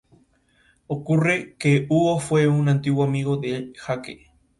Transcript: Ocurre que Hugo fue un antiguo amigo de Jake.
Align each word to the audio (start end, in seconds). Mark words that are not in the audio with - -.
Ocurre 0.87 1.55
que 1.59 1.85
Hugo 1.87 2.19
fue 2.19 2.47
un 2.47 2.69
antiguo 2.69 3.03
amigo 3.03 3.37
de 3.37 3.71
Jake. 3.87 4.31